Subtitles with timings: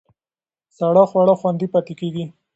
[0.77, 2.25] ساړه خواړه خوندي پاتې کېږي.